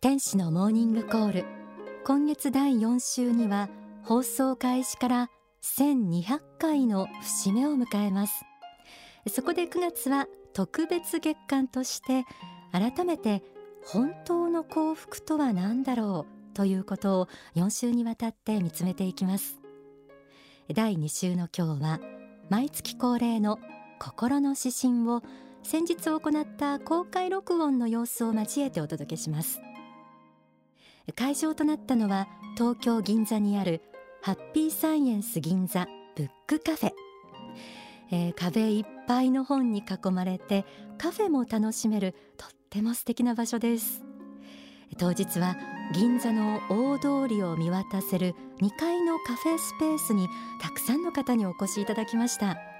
[0.00, 1.44] 天使のモーニングコール。
[2.04, 3.68] 今月第4週には
[4.02, 5.30] 放送開始から
[5.62, 8.44] 1200回の節目を迎えます。
[9.28, 12.24] そこで9月は特別月間として
[12.72, 13.42] 改めて
[13.84, 19.60] 本当の幸福とは何だろうということを4週にわたって見つめていきます。
[20.74, 22.00] 第2週の今日は
[22.50, 23.60] 毎月恒例の
[24.00, 25.22] 心の指針を
[25.62, 29.60] 先日行った公開録音の様子を交えてお届けします。
[31.14, 33.80] 会場となったのは東京銀座にある
[34.22, 36.92] ハッピーサイエンス銀座ブックカフェ、
[38.12, 40.64] えー、壁いっぱいの本に囲まれて
[40.98, 44.04] カフェも楽しめるとっても素敵な場所です。
[44.98, 45.56] 当日は
[45.94, 50.28] 銀座の大通りを見渡せる2階のカフェスペースに
[50.60, 52.71] たくさんの方にお越しいただきました。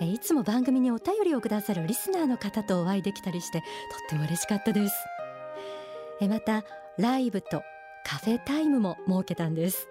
[0.00, 3.68] いつも番組にお便りをくださるリスナーの方とお会いできたりしてとっ
[4.08, 4.94] ても嬉しかったです。
[6.20, 6.64] また
[6.98, 7.62] ライブと
[8.04, 9.88] カフェタイムも設けたんです。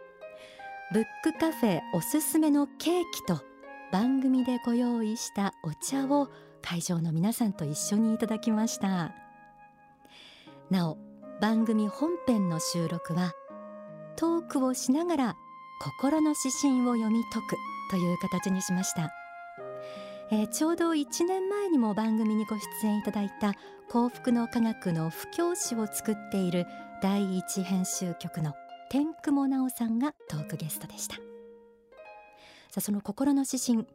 [0.94, 3.42] ブックカフェおすすめのケーキと
[3.92, 6.30] 番組でご用意したお茶を
[6.62, 9.14] 会場の皆さんと一緒にいただきました。
[10.70, 10.98] なお
[11.42, 13.34] 番組本編の収録は
[14.16, 15.36] トークをしながら
[15.80, 17.56] 心の指針を読み解く
[17.92, 19.12] という形にしました、
[20.30, 23.54] えー、ちょうど1年前にも番組にご出演いただいた
[23.90, 26.66] 幸福の科学の布教師を作っている
[27.02, 28.54] 第一編集局の
[28.90, 31.16] 天雲直さんがトークゲストでした。
[31.16, 31.22] さ
[32.78, 33.88] あその心の指針。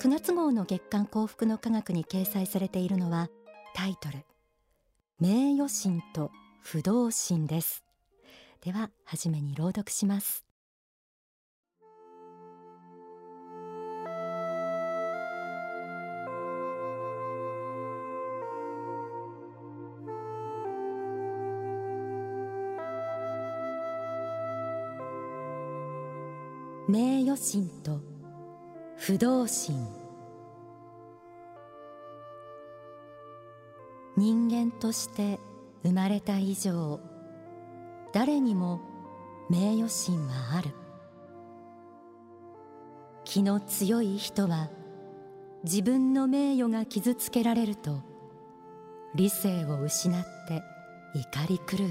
[0.00, 3.28] 9月号の月刊幸福の科学に掲載されているのは
[3.74, 4.24] タイトル。
[5.18, 6.30] 名誉心と
[6.62, 7.84] 不動心です。
[8.60, 10.51] では初めに朗読します。
[26.92, 28.00] 名誉心と
[28.98, 29.74] 不動心。
[34.18, 35.40] 人間として
[35.84, 37.00] 生まれた以上
[38.12, 38.82] 誰にも
[39.48, 40.68] 名誉心はある。
[43.24, 44.68] 気の強い人は
[45.64, 48.02] 自分の名誉が傷つけられると
[49.14, 50.62] 理性を失って
[51.14, 51.88] 怒り狂う。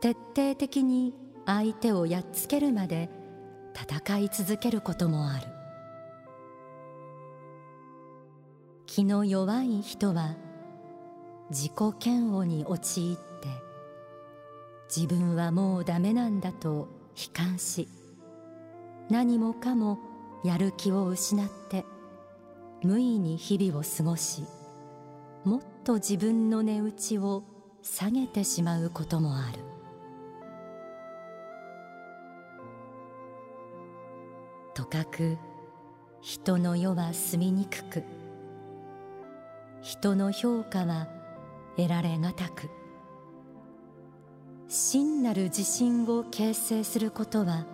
[0.00, 1.14] 徹底的に
[1.46, 3.08] 相手をやっつけるまで
[3.74, 5.46] 戦い続けることもある。
[8.86, 10.36] 気の弱い人は
[11.50, 11.72] 自己
[12.04, 13.48] 嫌悪に陥って
[14.94, 17.88] 自分はもうダメなんだと悲観し
[19.10, 19.98] 何もかも
[20.44, 21.84] やる気を失って
[22.82, 24.44] 無意に日々を過ごし
[25.44, 27.44] もっと自分の値打ちを
[27.82, 29.65] 下げてしまうこともある。
[34.76, 35.38] とかく
[36.20, 38.04] 人の世は住みにくく
[39.80, 41.08] 人の評価は
[41.78, 42.68] 得られがたく
[44.68, 47.64] 真なる自信を形成することは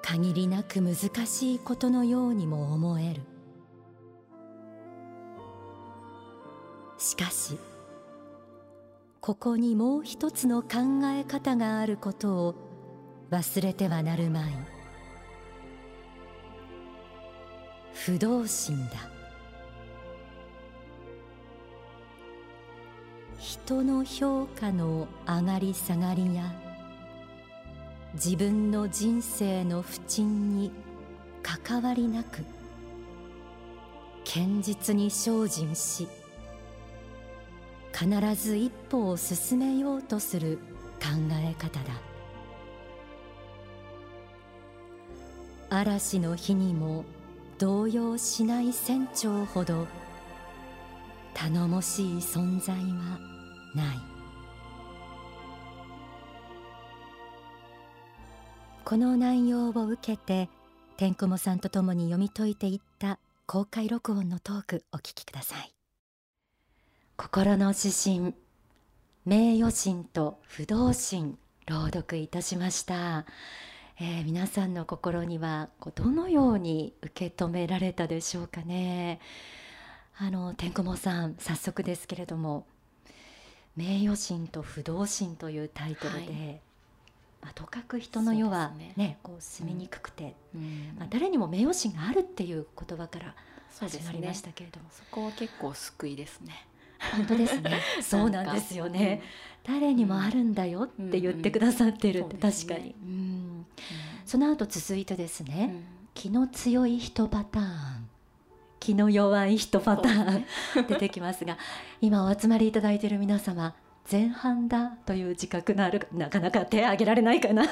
[0.00, 0.96] 限りなく難
[1.26, 3.20] しいことのようにも思える
[6.96, 7.58] しかし
[9.20, 10.68] ここにもう一つの考
[11.14, 12.54] え方があることを
[13.30, 14.77] 忘れてはなるまい。
[18.06, 19.10] 不動心だ。
[23.38, 26.54] 人の評価の上がり下がりや
[28.14, 30.70] 自分の人生の不沈に
[31.42, 32.44] 関わりなく
[34.24, 36.08] 堅実に精進し
[37.92, 40.58] 必ず一歩を進めようとする
[41.00, 41.90] 考え方だ。
[45.70, 47.04] 嵐の日にも
[47.58, 49.86] 動揺しない船長ほど
[51.34, 53.18] 頼もしい存在は
[53.74, 53.98] ない。
[58.84, 60.48] この内容を受けて
[60.96, 65.74] 天雲さんと共に読み解いていった公開録音のトークお聞きください。
[67.16, 68.34] 心の指針
[69.26, 73.26] 名誉心と不動心朗読いたしました。
[74.00, 79.18] えー、皆さんの心にはこうどのように受け止められたでしょうかね。
[80.16, 82.64] あの天雲さん早速ですけれども
[83.76, 86.60] 「名誉心と不動心」というタイトルで、はい、
[87.42, 93.34] まあ、とかく人の世はね、ねこう住みにくくて、うん、まあ、誰にも名誉心があるっていう言葉から
[93.80, 96.68] 始まりましたけれども、そこは結構救いですね。
[97.16, 97.80] 本当ですね。
[98.02, 99.22] そうなんですよね。
[99.64, 102.94] 誰にもあるんだよって言ってくださってるって確かに。
[103.02, 103.66] うん。
[104.24, 105.82] その後続いてですね、
[106.14, 108.08] 気の強い人パターン。
[108.80, 110.44] 気の弱い人パターン。
[110.88, 111.58] 出てきますが
[112.00, 113.74] 今お集まりいただいている皆様
[114.10, 117.64] 前半だという自覚のあるなかなか手挙げられないかな。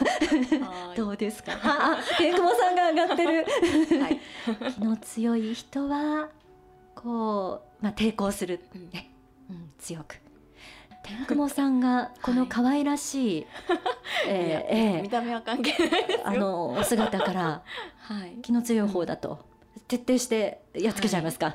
[0.96, 1.52] どうですか？
[1.62, 3.46] あ天久保さんが上がってる、
[4.02, 4.20] はい、
[4.74, 6.28] 気の強い人は
[6.94, 8.60] こう、まあ、抵抗する、
[8.92, 9.10] ね
[9.50, 10.20] うん、強く。
[11.02, 13.78] 天久保さんがこの可愛らしい、は い
[14.26, 17.62] えーえー、見た目は関係ないあのお姿から、
[17.98, 19.44] はい、気の強い方だと。
[19.88, 21.52] 徹底してやっつけちゃいますか、は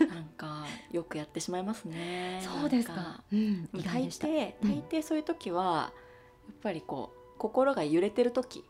[0.00, 2.40] い、なんかよくやってしまいますね。
[2.42, 5.92] そうですか、うん、大抵大抵そういう時は、
[6.48, 8.64] やっぱりこう心が揺れてる時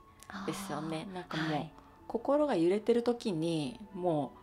[0.44, 1.06] ですよね。
[1.14, 1.73] なんかもう、はい、
[2.08, 4.41] 心が揺れてる時にもう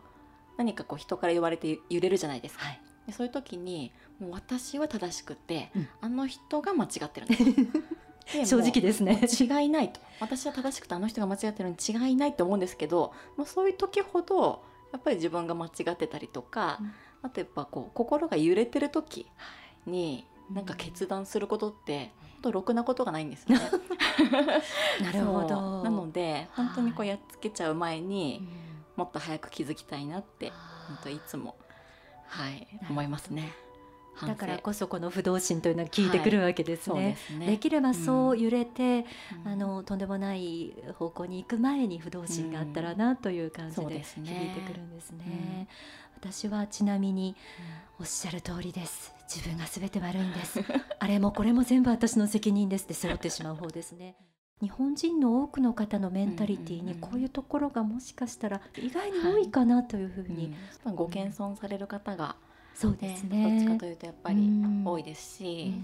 [0.56, 2.80] 何かこう人から言われて揺れるじゃないですか、はい、
[3.12, 7.44] そういう時にもう私は正しくて、うん、あの人が間違ってるんです。
[8.46, 9.22] 正直ですね。
[9.40, 10.00] 違いないと。
[10.20, 14.62] 私は正しくてあの人が間違ってるのに違いないと思うんですけど、まあ、そういう時ほど
[14.92, 19.26] やっぱり自分が間違ってたりとか、うん、あとやっぱこう心が揺れてる時
[19.86, 23.70] になんか決断することって、本当ろくなことがないんですよね。
[25.02, 25.82] なるほど。
[25.82, 28.48] なので本当にこうやっつけちゃう前に、
[28.96, 30.50] もっと早く気づきたいなって
[30.88, 31.54] 本当いつも
[32.28, 33.52] はい思いますね。
[34.26, 37.16] だからこそこの不動心というのは効いてくるわけですね。
[37.30, 39.04] はい、で、ね、きればそう揺れて、
[39.44, 45.24] うん、あのとんでもない方向に行く前に不動心があったらなという感じで響いてくるんですね。
[45.26, 45.68] うん、
[46.30, 47.36] 私はちなみに
[48.00, 49.14] おっしゃる通りです。
[49.32, 50.60] 自分がすべて悪いんです。
[50.98, 54.16] あれもこれも全部私の責任ですって背負ってしまう方ですね。
[54.60, 60.54] 日本人の多くの方のメンタリティーにこういうところがもしかしたら意外に多いかなというふうに、はい
[60.86, 62.36] うん、ご謙遜される方が
[62.74, 64.48] そうですね、どっちかというとやっぱり
[64.84, 65.76] 多いですし、な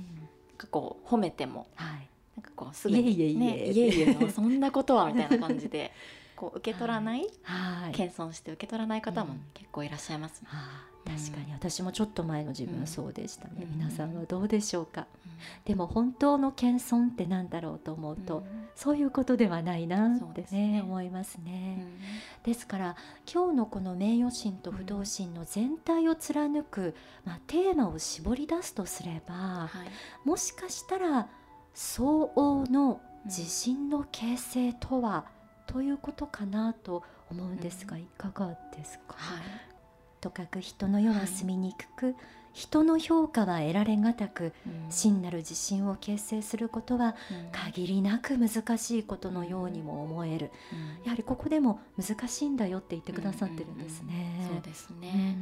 [0.55, 3.03] んかこう褒めても、はい、なんかこうすぐに、
[3.37, 4.31] ね、いえいえ。
[4.31, 5.91] そんなことはみたいな感じで
[6.37, 10.49] こう受け取らない、はい、謙遜して受け取らない方も結構いらっしゃいます、ね、
[11.05, 15.31] 確かに私もちょっと前の自分はそうでしたね、うん、皆さんはどうでしょうか、うん、
[15.65, 21.87] でも本当の謙遜ってなんだろうと思うと、うん、そういうことではないなってね、ね、思いますね、
[22.43, 22.97] ですから
[23.33, 29.71] 今日のこの名誉心と不動心の全体を貫く、まあ、テーマを絞り出すとすれば、は
[30.25, 31.29] い、もしかしたら
[31.75, 35.25] 相応の自信の形成とは、
[35.67, 39.74] ということかなと思うんですが、いかがですか、はい
[40.25, 42.15] とかく人の世は住みにくく、はい、
[42.55, 47.15] 人の評価は得られがたく、うん、真なる自信を形成することは
[47.53, 54.35] 限りなく難しいことのようにも思える、うん、やはりここでも難しいんだよって言ってくださってるんですね。
[54.39, 55.37] うんうんうん、そうですね、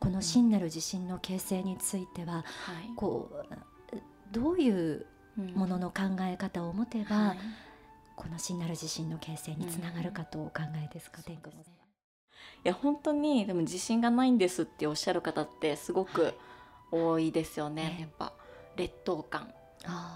[0.00, 2.44] この真なる自信の形成については、
[2.96, 3.30] こ
[3.92, 3.96] う
[4.32, 5.06] どういう
[5.54, 7.38] ものの考え方を持てば、はい、
[8.16, 11.75] この真なる自信の形成につながるかとお考えですか、天狗さん。
[12.64, 16.34] いや本当にでも自信がないんですっておっしゃる方ってすごく
[16.90, 18.32] 多いですよね、はい、やっぱ
[18.76, 19.52] 劣等感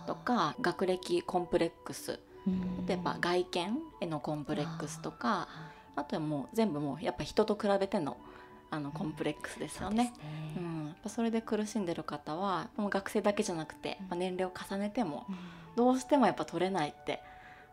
[0.07, 2.21] とか学歴コンプレックス。
[2.87, 5.47] 例えば外見へのコンプレックスとか
[5.95, 8.17] あとはもう全部もうやっぱ人と比べての
[8.71, 10.15] あのコンプレックスですよね。
[10.57, 15.27] うん、それで苦しんでる方はもう学生だけじゃなくて、まあ、年齢を重ねても
[15.77, 17.21] どうしてもやっぱ取れないって、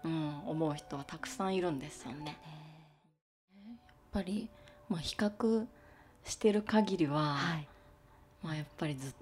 [0.03, 2.37] うん、思う人はたくさんいるんですよね。
[4.13, 4.49] やっぱり
[4.89, 5.65] まあ、比較
[6.23, 7.67] してる限りは、はい、
[8.43, 9.13] まあ、やっぱりず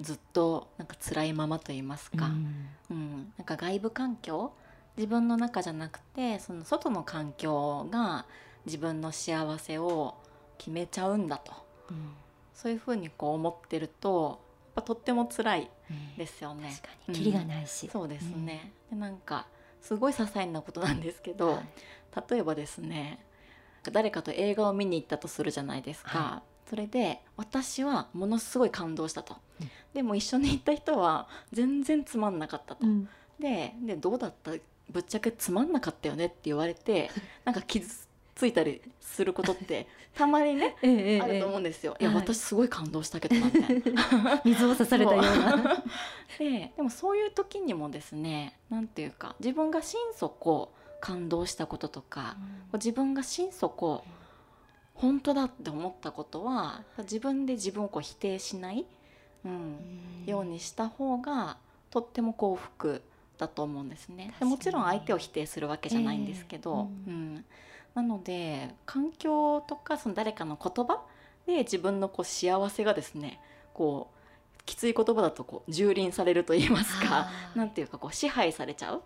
[0.00, 4.52] ずっとなんか辛いままと言いますか、うん、うん、なんか外部環境
[4.96, 8.24] 自分の中じゃなくてその外の環境が
[8.64, 10.14] 自分の幸せを
[10.58, 11.52] 決めちゃうんだと、
[11.90, 12.14] うん、
[12.54, 14.40] そういうふうにこう思ってると
[14.74, 15.70] やっぱとっても辛い
[16.16, 16.70] ですよね。
[16.70, 17.14] 確かに。
[17.14, 19.46] キリがないし、そうですね、でなんか
[19.82, 21.64] すごい些細なことなんですけど、はい、
[22.30, 23.24] 例えばですね
[23.90, 33.08] 誰かと映画を見に行ったとするじゃないですか、はい、それで私はものすごい感動したと、うん、でも一緒に行った人は全然つまんなかったと、うん、
[33.40, 34.52] ででどうだった？
[34.90, 37.10] ぶっちゃけつまんなかったよねって言われて
[37.44, 37.88] なんか傷
[38.34, 41.96] ついたりすることってたまにね、 ええ、あると思うんですよ。
[41.98, 44.42] いや、はい、私すごい感動したけどなみたいな。
[44.44, 45.82] 水を刺されたような。
[46.38, 50.72] ででもそういう時にもですねなんていうか自分が心底
[51.02, 52.36] 感動したこととか、
[52.72, 54.04] うん、自分が心底
[54.94, 58.86] 本当だって思ったことは自分で自分をこう否定しない、
[59.44, 61.56] うん、ようにした方が
[61.90, 63.02] とっても幸福
[63.36, 64.32] だと思うんですね。
[64.38, 67.44] でもちろん相手を否定するわけじゃないんですけど、えー、うん、
[67.94, 71.02] なので環境とかその誰かの言葉
[71.46, 73.40] で自分のこう幸せがですね
[73.74, 79.02] こうきつい言葉だとこう蹂躙されると言いますかなんていうかこう支配されちゃう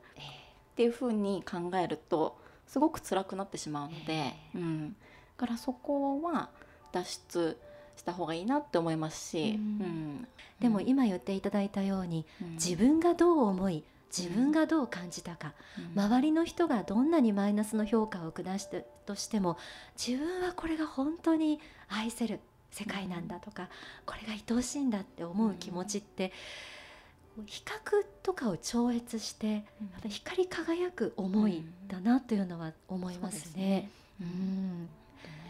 [0.77, 4.95] っていうふうに考えるとすごく辛くなってしまうので、うん、だ
[5.39, 6.51] からそこは
[6.93, 7.59] 脱出
[7.97, 10.29] した方がいいなって思いますし、うん、
[10.61, 15.55] でも今言っていただいたように、自分がどう思い自分がどう感じたか、
[15.95, 19.57] うん、周りの人がどんなにマイナスの評価を下してとしても
[19.97, 22.41] 自分はこれが本当に愛せる
[22.71, 23.69] 世界なんだとか、うん、
[24.05, 26.31] これが愛おしいんだって思う気持ちって、うん、
[27.45, 33.91] 比較とかを超越してまた光り輝く思いだなというのは思いますね。
[34.21, 34.89] うん。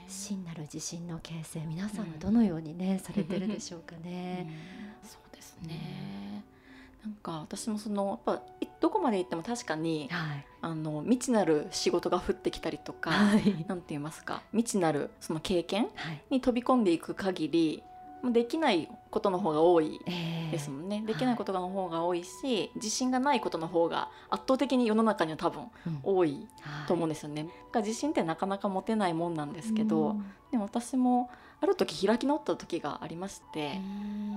[0.08, 4.48] 真なる自信の形成皆さんはどのようにね、されてるでしょうかね。
[5.02, 6.44] そうですね、
[7.04, 8.42] なんか私もそのやっぱ
[8.80, 15.88] どこまで行っても確かに、はい、あの未知なる仕事が降ってきたりとか、はい、なんて言いますか未知なるその経験
[16.30, 17.95] に飛び込んでいく限り、はい、
[18.32, 20.00] できないことの方が多い
[20.50, 25.64] ですもんね、えー、できないことの方が多いし、自信がないことの方が圧倒的に世の中には多分
[26.02, 26.46] 多い
[26.86, 27.48] と思うんですよね。
[27.74, 31.30] うん、自信ってなかなか持てないもんなんですけど、うん、でも私も
[31.60, 33.80] ある時開き直った時がありまして、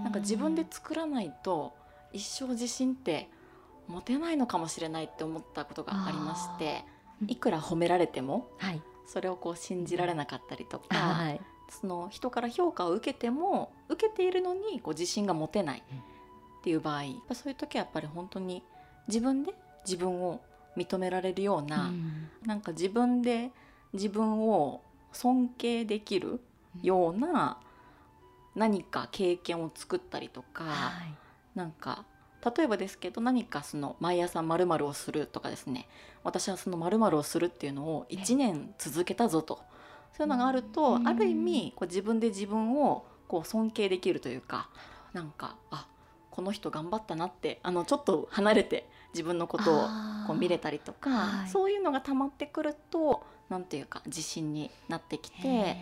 [0.04, 1.74] なんか自分で作らないと
[2.14, 3.30] 一生自信って
[3.88, 6.86] 持てないのかもしれないって思ったことがありまして
[7.28, 18.64] いくら褒められても、はい、それをこう信じられなかったりとか、はい、その人から評価を受けても受けているのにこう自信が持てないっていう場合、そういう時はやっぱり本当に
[19.08, 19.54] 自分で
[19.86, 20.42] 自分を
[20.76, 23.52] 認められるような、うん、なんか自分で
[23.94, 26.40] 自分を尊敬できる
[26.82, 27.58] ような
[28.56, 32.06] 何か経験を作ったりとか、はい、なんか
[32.56, 35.88] 例えばですけど何かその毎朝まるをするとかですね。
[36.24, 39.60] 私はそのまるをするっていうのを1年続けたぞと
[40.14, 44.70] そういうのがあるとある意味こう自分で自分をこう尊敬できるというか
[45.14, 45.88] なんかあ
[46.32, 49.88] この人頑張ったなってあのちょっと離れて自分のことを
[50.28, 55.78] こう見れたりとか、はい、そういうのが溜まってくると何ていうか自信になってきて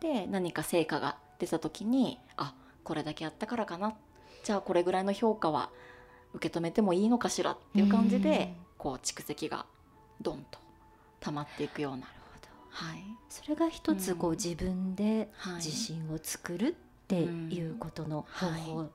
[0.00, 3.94] で何か成果が出た時にあこれだけやったからかな。
[4.42, 5.70] じゃあこれぐらいの評価は
[6.32, 9.66] 受け止めてもいいのかしらっていう感じで、こう蓄積が
[10.20, 10.58] どんと
[11.20, 12.06] 溜まっていくような。
[12.70, 16.72] はい、それが一つこう自分で自信を作るっ
[17.08, 18.88] ていうことの方法、はい、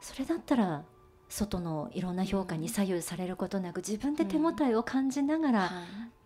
[0.00, 0.84] それだったら
[1.28, 5.72] 外のいろんな評価に左右されることなく自分で手応えを感じながら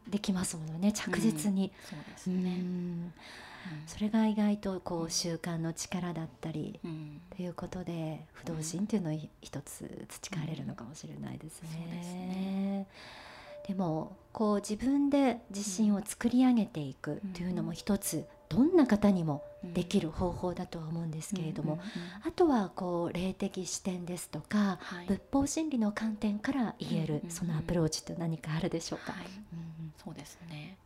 [0.09, 1.73] できますものね、着実に。
[1.89, 2.63] そうですね、
[3.87, 6.81] それが意外とこう習慣の力だったり
[7.37, 12.87] ということで不動心っていうのを一つ培われるのかもしれないですね。
[13.67, 21.81] でもこう自分で自信を作り上げていくというのも一つどんな方にもできる方法だとは思うんですけれども、
[22.25, 30.77] あとはこう霊的視点ですとか、はい、仏法真理の観点から言える、そのアプローチって何かあるでしょうか、はい、うん、そうですね。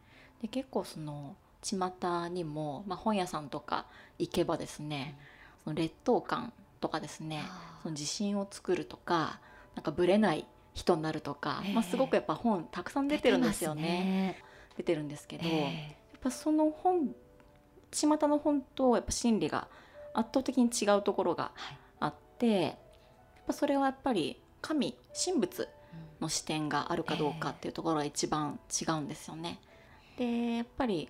[0.40, 3.84] で結構その巷にも、まあ、本屋さんとか
[4.18, 5.18] 行けばですね、
[5.64, 7.42] その劣等感とかですね
[7.82, 9.38] その自信を作るとか
[9.74, 10.46] なんかぶれない
[10.80, 13.82] 人になるとか、まあ、すごくやっぱ本たくさん出てるんですよね。
[13.82, 14.44] ね。
[14.76, 17.14] 出てるんですけど、やっぱその本
[17.92, 19.68] 巷の本とやっぱ心理が
[20.14, 21.52] 圧倒的に違うところが
[21.98, 22.74] あって、はい、やっ
[23.48, 25.68] ぱそれはやっぱり神神仏
[26.20, 29.60] の視点があるかどうかっていうところが一番違うんですよね。
[30.16, 31.08] でやっぱり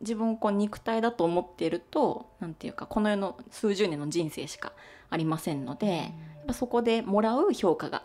[0.00, 4.72] 自分をこう肉体だと思っていると何て言うかこの世の数十年の人生しか
[5.10, 8.02] ありませんので、やっぱそこでもらう評価が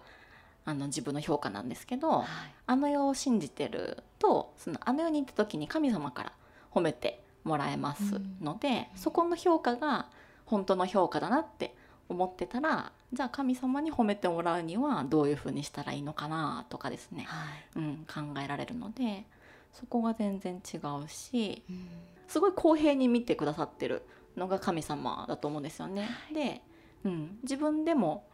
[0.67, 2.27] あの自分の評価なんですけど、はい、
[2.67, 6.33] あの世を信じてるとそのあの世に行った時に神様から
[6.73, 10.07] 褒めてもらえますので、うん、そこの評価が
[10.45, 11.73] 本当の評価だなって
[12.09, 17.45] 思ってたらじゃあ神様に褒めてもらうにはどういうふうにしたらいいのかなとかですね、は
[17.79, 19.25] い、うん、考えられるので
[19.71, 21.87] そこが全然違うし、うん、
[22.27, 24.03] すごい公平に見てくださってる
[24.35, 26.01] のが神様だと思うんですよね。
[26.01, 26.61] はい、で、
[27.05, 28.25] うん、自分でも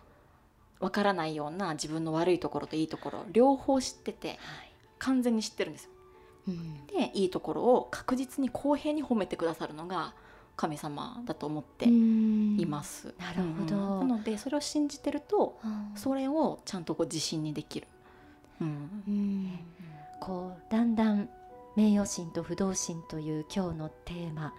[0.83, 4.37] わからないような自分の悪いところといいところ両方知ってて、はい、
[4.99, 5.89] 完全に知ってるんですよ。
[6.49, 10.13] うん、でいいところを確実に公平に褒めてくださるのが
[10.57, 13.15] 神様だと思っています。
[13.17, 15.57] なるほど、うん、なのでそれを信じてると、
[15.95, 17.87] それをちゃんとこう自信にできる。
[18.59, 19.59] うん、うん。
[20.19, 21.29] こうだんだん
[21.77, 24.53] 名誉心と不動心という今日のテーマ、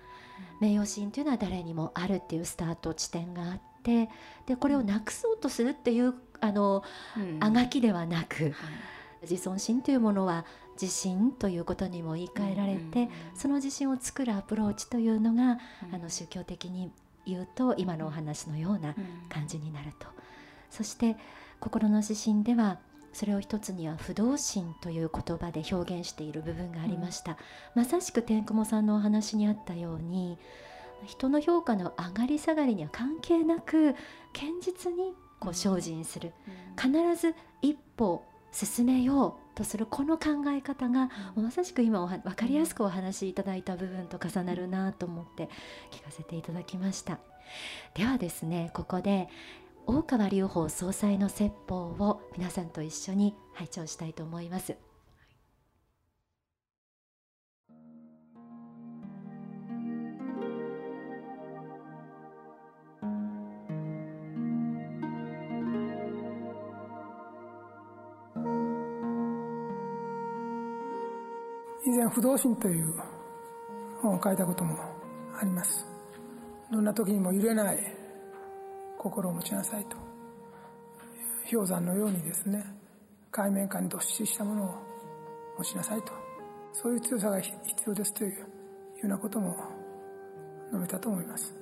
[0.60, 4.08] 名誉心というのは誰にもあるっていうスタート地点があって
[4.46, 6.82] でこれをなくそうとするっていうあの、
[7.16, 8.54] うん、あがきではなく、はい、
[9.22, 10.44] 自尊心というものは
[10.80, 15.58] 自信ということにも言い換えられて、その自信を作るアプローチというのが、
[15.92, 16.90] あの宗教的に
[17.24, 18.96] 言うと今のお話のような
[19.28, 20.08] 感じになると。
[20.70, 21.16] そして
[21.60, 22.78] 心の指針では
[23.12, 27.38] それを一つには不動心という言葉で表現している部分がありました、うん、
[27.82, 30.36] まさしく天雲さんのお話にあったように
[31.04, 33.94] 人の評価の上がり下がりには関係なく
[34.32, 45.48] 堅実にこう精進する、うん、必ず一歩進めようとするこの考え方が、うん、まさしく今分かりやすくお話しいただいた部分と重なるなと思って
[45.90, 47.18] 聞かせていただきました。
[47.94, 49.28] ではですねここで
[49.86, 54.76] 大川隆法総裁の説法を皆さんと一緒に拝聴したいと思います。
[72.10, 72.94] 不動心という
[74.00, 74.78] 本を書いたことも
[75.40, 75.86] あります。
[76.70, 77.78] どんな時にも揺れない
[78.98, 79.96] 心を持ちなさいと。
[81.50, 82.64] 氷山のようにですね
[83.30, 84.74] 海面下にどっしりしたものを
[85.58, 86.12] 持ちなさいと。
[86.72, 87.54] そういう強さが必
[87.86, 88.46] 要ですというよ
[89.04, 89.54] うなことも
[90.72, 91.54] 述べたと思います。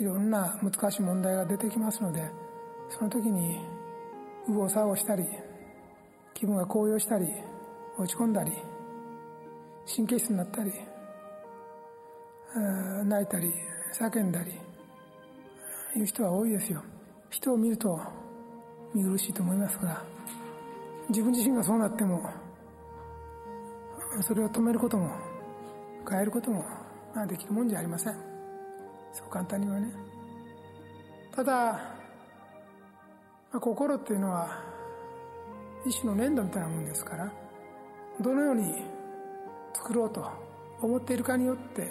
[0.00, 2.28] いろんな難しい問題が出てきますので
[2.88, 3.60] その時に
[4.48, 5.24] 右往左往したり
[6.34, 7.26] 気分が高揚したり
[7.96, 8.52] 落ち込んだり
[9.86, 10.72] 神経質になったり
[13.04, 13.52] 泣いたり
[13.92, 14.52] 叫んだり
[15.96, 16.82] いう人は多いですよ。
[17.30, 18.00] 人を見ると
[18.94, 20.02] 見苦しいと思いますが
[21.08, 22.22] 自分自身がそうなっても
[24.22, 25.10] それを止めることも
[26.08, 26.64] 変えることも
[27.28, 28.14] できるもんじゃありません。
[29.12, 29.92] そう簡単にはね。
[31.34, 31.78] ただま
[33.54, 34.62] あ心っていうのは
[35.86, 37.32] 一種の粘土みたいなもんですから
[38.20, 38.93] どのように
[39.74, 40.24] 作ろうと
[40.80, 41.90] 思っているかによって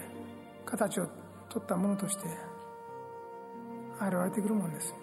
[0.66, 1.08] 形を
[1.50, 2.24] 取ったものとして
[4.02, 4.96] 現れてくるものです。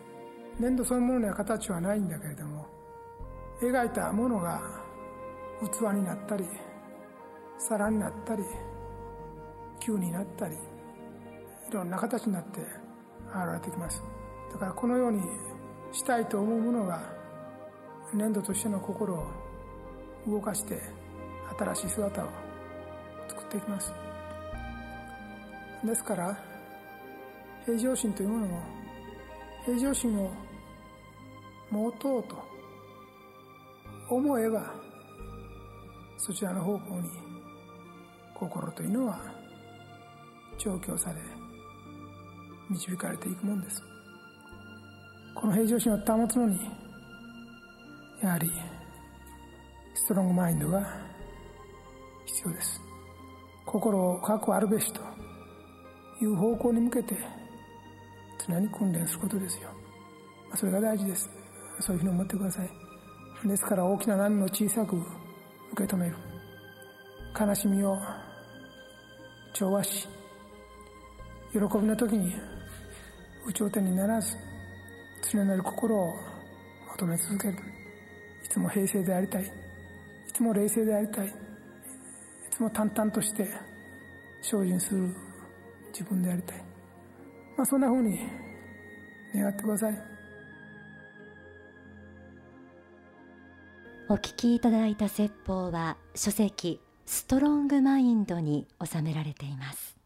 [0.59, 2.67] 粘土そのものには形はないんだけれども
[3.63, 4.61] 描いたものが
[5.63, 6.45] 器になったり
[7.59, 8.43] 皿になったり
[9.79, 12.67] 球になったりいろんな形になって現
[13.55, 14.03] れてきます。
[14.53, 15.23] だからこのように
[15.93, 17.01] したいと思うものが
[18.13, 19.27] 粘土としての心を
[20.27, 20.81] 動かして
[21.59, 22.50] 新しい姿を
[23.31, 23.93] 作っていきます。
[25.85, 26.37] ですから
[27.65, 28.63] 平常心というものも
[29.65, 30.31] 平常心を
[31.71, 32.37] 持とうと
[34.11, 34.75] 思えば
[36.19, 37.09] そちらの方向に
[38.35, 39.21] 心というのは
[40.59, 41.21] 調教され
[42.69, 43.83] 導かれていくもんです。
[45.35, 46.59] この平常心を保つのに
[48.23, 48.51] やはり
[49.95, 50.99] ストロングマインドが
[52.27, 52.90] 必要です。
[53.71, 55.01] 心を確保あるべしと
[56.21, 57.17] いう方向に向けて
[58.45, 59.71] 常に訓練することですよ。
[60.57, 61.31] それが大事です。
[61.79, 63.49] そういうふうに思ってください。
[63.49, 65.07] ですから大きな波も小さく受
[65.77, 66.17] け止める。
[67.39, 67.97] 悲しみを
[69.55, 70.09] 調和し、
[71.53, 72.35] 喜びの時に
[73.47, 74.37] 有頂天にならず、
[75.31, 76.13] 常なる心を
[76.97, 77.55] 求め続ける。
[78.45, 79.45] いつも平静でありたい。
[79.45, 79.47] い
[80.33, 81.33] つも冷静でありたい。
[82.61, 83.49] いつも淡々として
[84.43, 85.09] 精進する
[85.93, 86.59] 自分でありたい。
[87.57, 88.19] まあ、そんな風に
[89.35, 89.99] 願ってください。
[94.11, 99.97] お聞きいただいた説法は書籍ストロングマインドに収められています。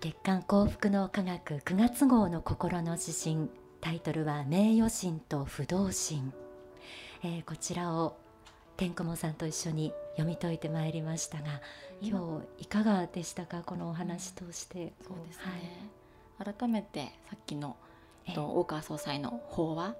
[0.00, 3.48] 月刊幸福の科学9月号の心の指針
[3.80, 6.32] タイトルは名誉心と不動心、
[7.22, 8.16] えー、こちらを
[8.78, 11.60] 天雲さんと一緒に読み解いてまいりましたが
[12.00, 13.64] 今日いかがでしたか？
[13.66, 14.92] このお話として。
[15.02, 15.42] そうですね、
[16.38, 17.74] はい、改めてさっきの、
[18.24, 19.96] えっと、大川総裁の法話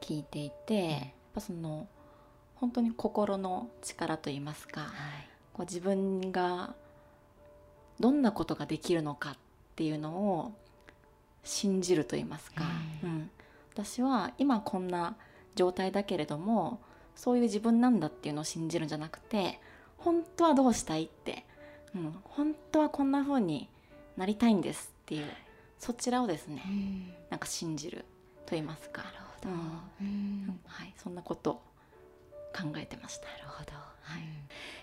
[0.00, 1.00] 聞いていて、やっ
[1.34, 1.88] ぱその
[2.54, 4.90] 本当に心の力といいますか、はい、
[5.52, 6.72] こう自分が
[7.98, 9.36] どんなことができるのかっ
[9.74, 10.52] ていうのを
[11.42, 12.62] 信じると言いますか、
[13.02, 13.28] うん、
[13.74, 15.16] 私は今こんな
[15.56, 16.78] 状態だけれども
[17.14, 19.60] そういう自分なんだっていうのを信じるんじゃなくて
[19.98, 21.44] 本当はどうしたいって、
[21.94, 23.68] うん、本当はこんな風に
[24.16, 25.26] なりたいんですっていう
[25.78, 28.04] そちらをですね、うん、なんか信じる
[28.46, 29.02] と言いますか。
[29.02, 29.50] なるほど、
[30.00, 31.62] うん、はい、そんなこと
[32.52, 33.26] 考えてました。
[33.26, 34.22] なるほど、はい、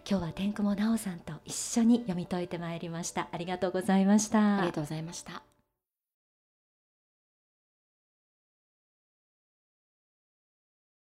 [0.10, 3.28] 今日は天雲直さんと一緒に読み解いてまいりました。
[3.32, 4.58] ありがとうございました。
[4.58, 5.57] ありがとうございました